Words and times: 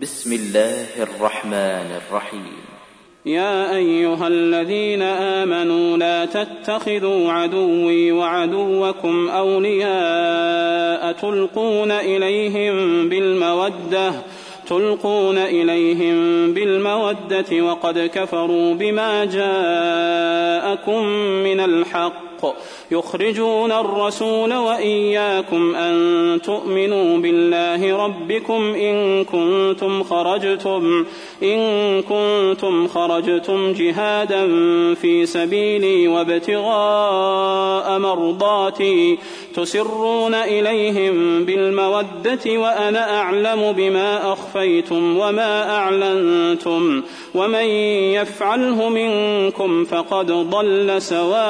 بسم 0.00 0.32
الله 0.32 0.86
الرحمن 1.02 1.88
الرحيم 2.08 2.56
يا 3.26 3.76
ايها 3.76 4.28
الذين 4.28 5.02
امنوا 5.02 5.96
لا 5.96 6.24
تتخذوا 6.24 7.32
عدوي 7.32 8.12
وعدوكم 8.12 9.28
اولياء 9.28 11.12
تلقون 11.12 11.90
اليهم 11.90 12.72
بالموده 13.08 14.12
تلقون 14.66 15.38
إليهم 15.38 16.14
بالمودة 16.54 17.62
وقد 17.64 18.10
كفروا 18.14 18.74
بما 18.74 19.24
جاءكم 19.24 21.06
من 21.44 21.60
الحق 21.60 22.29
الحق 22.44 22.54
يخرجون 22.90 23.72
الرسول 23.72 24.54
وإياكم 24.54 25.74
أن 25.74 26.40
تؤمنوا 26.42 27.18
بالله 27.18 28.04
ربكم 28.04 28.62
إن 28.74 29.24
كنتم 29.24 30.02
خرجتم 30.02 31.06
إن 31.42 32.02
كنتم 32.02 32.88
خرجتم 32.88 33.72
جهادا 33.72 34.46
في 34.94 35.26
سبيلي 35.26 36.08
وابتغاء 36.08 37.98
مرضاتي 37.98 39.18
تسرون 39.54 40.34
إليهم 40.34 41.44
بالمودة 41.44 42.40
وأنا 42.46 43.20
أعلم 43.20 43.72
بما 43.72 44.32
أخفيتم 44.32 45.18
وما 45.18 45.70
أعلنتم 45.76 47.02
ومن 47.34 47.64
يفعله 48.14 48.88
منكم 48.88 49.84
فقد 49.84 50.26
ضل 50.26 51.02
سواء 51.02 51.40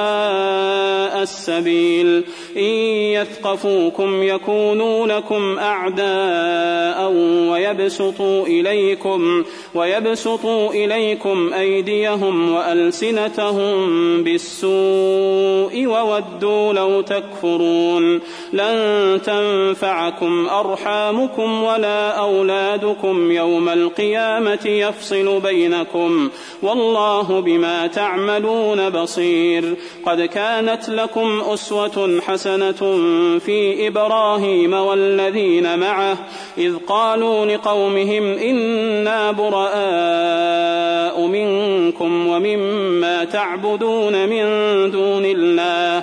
السبيل 1.22 2.24
إن 2.56 2.72
يثقفوكم 3.16 4.22
يكونوا 4.22 5.06
لكم 5.06 5.58
أعداء 5.58 7.10
ويبسطوا 7.52 8.46
إليكم 8.46 9.44
ويبسطوا 9.74 10.70
إليكم 10.70 11.52
أيديهم 11.54 12.52
وألسنتهم 12.54 13.72
بالسوء 14.24 15.86
وودوا 15.86 16.72
لو 16.72 17.00
تكفرون 17.00 18.20
لن 18.52 19.20
تنفعكم 19.24 20.46
أرحامكم 20.48 21.62
ولا 21.62 22.08
أولادكم 22.08 23.30
يوم 23.30 23.68
القيامة 23.68 24.66
يفصل 24.66 25.40
بينكم 25.40 26.28
والله 26.62 27.40
بما 27.40 27.86
تعملون 27.86 28.90
بصير 28.90 29.74
قد 30.06 30.22
كانت 30.22 30.88
لكم 30.88 31.40
أسوة 31.40 32.20
حسنة 32.20 32.39
حسنة 32.40 32.98
في 33.38 33.88
إبراهيم 33.88 34.72
والذين 34.72 35.78
معه 35.78 36.16
إذ 36.58 36.76
قالوا 36.86 37.46
لقومهم 37.46 38.22
إنا 38.32 39.30
براء 39.32 41.26
منكم 41.26 42.26
ومما 42.26 43.24
تعبدون 43.24 44.28
من 44.28 44.44
دون 44.90 45.22
الله 45.24 46.02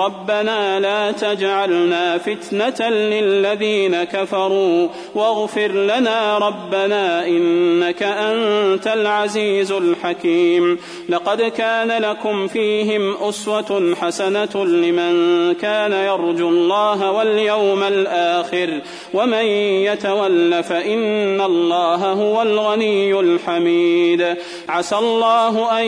ربنا 0.00 0.80
لا 0.80 1.12
تجعلنا 1.12 2.18
فتنة 2.18 2.88
للذين 2.88 4.04
كفروا 4.04 4.88
واغفر 5.14 5.68
لنا 5.72 6.38
ربنا 6.38 7.26
إنك 7.26 8.02
أنت 8.02 8.86
العزيز 8.88 9.72
الحكيم 9.72 10.78
لقد 11.08 11.42
كان 11.42 12.02
لكم 12.02 12.46
فيهم 12.46 13.14
أسوة 13.28 13.94
حسنة 14.00 14.64
لمن 14.66 15.16
كان 15.54 15.92
يرجو 15.92 16.48
الله 16.48 17.10
واليوم 17.10 17.82
الآخر 17.82 18.70
ومن 19.14 19.44
يتول 19.84 20.62
فإن 20.64 21.40
الله 21.40 21.96
هو 22.12 22.42
الغني 22.42 23.20
الحميد 23.20 24.36
عسى 24.68 24.96
الله 24.96 25.80
أن 25.80 25.84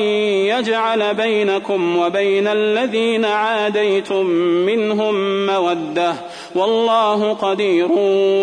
يجعل 0.49 1.15
بينكم 1.15 1.97
وبين 1.99 2.49
الذين 2.49 3.25
عاديتم 3.25 3.98
رأيتم 3.99 4.27
منهم 4.67 5.47
مودة 5.47 6.15
والله 6.55 7.33
قدير 7.33 7.93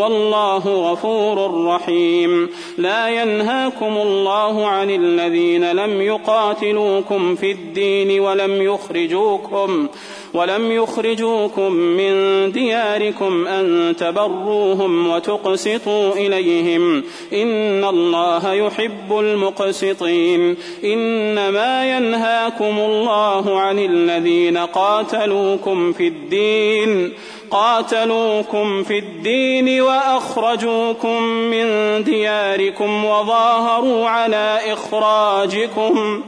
والله 0.02 0.92
غفور 0.92 1.66
رحيم 1.66 2.50
لا 2.78 3.08
ينهاكم 3.08 3.98
الله 3.98 4.68
عن 4.68 4.90
الذين 4.90 5.72
لم 5.72 6.02
يقاتلوكم 6.02 7.36
في 7.36 7.52
الدين 7.52 8.20
ولم 8.20 8.62
يخرجوكم 8.62 9.88
ولم 10.34 10.72
يخرجوكم 10.72 11.72
من 11.72 12.52
دياركم 12.52 13.48
أن 13.48 13.96
تبروهم 14.00 15.08
وتقسطوا 15.08 16.14
إليهم 16.14 17.04
إن 17.34 17.84
الله 17.84 18.54
يحب 18.54 19.12
المقسطين 19.20 20.58
إنما 20.84 21.98
ينهاكم 21.98 22.80
الله 22.80 23.60
عن 23.60 23.80
الذين 23.80 24.58
قاتلوا 24.58 25.45
قاتلوكم 25.54 25.92
في 25.94 26.08
الدين 26.08 27.14
قاتلوكم 27.52 28.84
في 28.84 28.98
الدين 28.98 29.82
وأخرجوكم 29.82 31.22
من 31.22 31.66
دياركم 32.04 33.06
وظاهروا 33.06 34.08
على 34.10 34.60
إخراجكم 34.74 36.24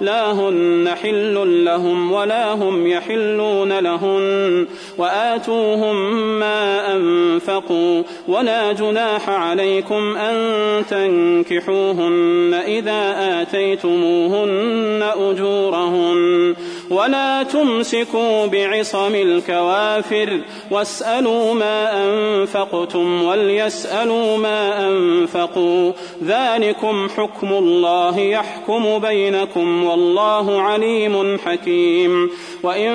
لا 0.00 0.32
هن 0.32 0.88
حل 1.02 1.64
لهم 1.64 2.12
ولا 2.12 2.52
هم 2.52 2.86
يحلون 2.86 3.78
لهن 3.78 4.66
وآتوهم 4.98 6.12
ما 6.40 6.92
أنفقوا 6.96 8.02
ولا 8.28 8.72
جناح 8.72 9.28
عليكم 9.28 10.16
أن 10.16 10.36
تنكحوهن 10.86 12.62
إذا 12.66 13.14
آتيتموهن 13.42 15.02
أجورهن 15.16 16.54
ولا 16.90 17.42
تمسكوا 17.42 18.46
بعصم 18.46 19.14
الكوافر 19.14 20.40
واسألوا 20.70 21.54
ما 21.54 22.04
أنفقتم 22.04 23.22
وليسألوا 23.22 24.36
ما 24.36 24.88
أنفقوا 24.88 25.92
ذلكم 26.24 27.08
حكم 27.16 27.52
الله 27.52 28.18
يحكم 28.20 28.98
بينكم 28.98 29.84
والله 29.84 30.62
عليم 30.62 31.38
حكيم 31.38 32.30
وإن 32.62 32.92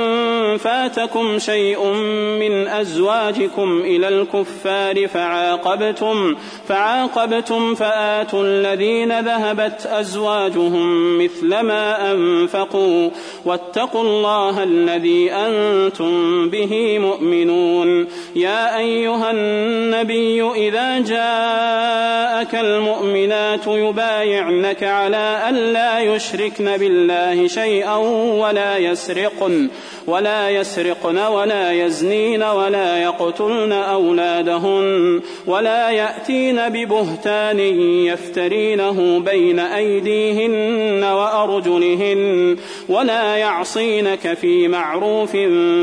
فاتكم 0.57 1.39
شيء 1.39 1.85
من 2.39 2.67
أزواجكم 2.67 3.79
إلى 3.81 4.07
الكفار 4.07 5.07
فعاقبتم 5.07 6.35
فعاقبتم 6.67 7.75
فآتوا 7.75 8.43
الذين 8.43 9.19
ذهبت 9.19 9.85
أزواجهم 9.91 11.17
مثل 11.23 11.59
ما 11.59 12.11
أنفقوا 12.11 13.09
واتقوا 13.45 13.84
واتقوا 13.93 14.01
الله 14.01 14.63
الذي 14.63 15.31
أنتم 15.33 16.49
به 16.49 16.99
مؤمنون 16.99 18.07
يا 18.35 18.77
أيها 18.77 19.31
النبي 19.31 20.51
إذا 20.67 20.99
جاءت 20.99 21.64
جاءك 22.35 22.55
المؤمنات 22.55 23.67
يبايعنك 23.67 24.83
على 24.83 25.47
لا 25.51 25.99
يشركن 25.99 26.77
بالله 26.77 27.47
شيئا 27.47 27.95
ولا 28.39 28.77
يسرقن 28.77 29.69
ولا 30.07 30.49
يسرقن 30.49 31.17
ولا 31.17 31.71
يزنين 31.71 32.43
ولا 32.43 32.97
يقتلن 32.97 33.71
أولادهن 33.73 35.21
ولا 35.47 35.89
يأتين 35.89 36.69
ببهتان 36.69 37.59
يفترينه 38.05 39.19
بين 39.19 39.59
أيديهن 39.59 41.03
وأرجلهن 41.03 42.57
ولا 42.89 43.35
يعصينك 43.35 44.33
في 44.33 44.67
معروف 44.67 45.31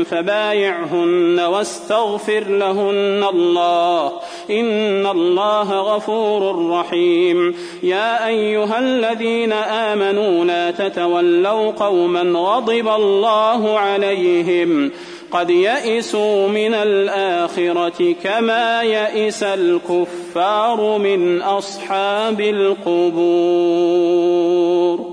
فبايعهن 0.07 1.39
واستغفر 1.39 2.43
لهن 2.49 3.23
الله 3.33 4.11
إن 4.49 5.05
الله 5.07 5.71
غفور 5.95 6.42
غفور 6.49 6.69
رحيم 6.69 7.55
يا 7.83 8.27
أيها 8.27 8.79
الذين 8.79 9.53
آمنوا 9.53 10.45
لا 10.45 10.71
تتولوا 10.71 11.71
قوما 11.71 12.21
غضب 12.21 12.87
الله 12.87 13.79
عليهم 13.79 14.91
قد 15.31 15.49
يئسوا 15.49 16.47
من 16.47 16.73
الآخرة 16.73 18.13
كما 18.23 18.81
يئس 18.83 19.43
الكفار 19.43 20.97
من 20.97 21.41
أصحاب 21.41 22.41
القبور 22.41 25.12